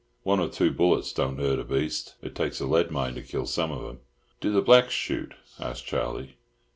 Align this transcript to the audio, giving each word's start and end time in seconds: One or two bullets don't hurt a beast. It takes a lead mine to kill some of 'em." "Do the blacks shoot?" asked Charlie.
One 0.23 0.39
or 0.39 0.47
two 0.49 0.71
bullets 0.71 1.13
don't 1.13 1.37
hurt 1.37 1.59
a 1.59 1.63
beast. 1.63 2.15
It 2.23 2.33
takes 2.33 2.59
a 2.59 2.65
lead 2.65 2.89
mine 2.89 3.13
to 3.13 3.21
kill 3.21 3.45
some 3.45 3.71
of 3.71 3.87
'em." 3.87 3.99
"Do 4.39 4.51
the 4.51 4.63
blacks 4.63 4.95
shoot?" 4.95 5.35
asked 5.59 5.85
Charlie. 5.85 6.37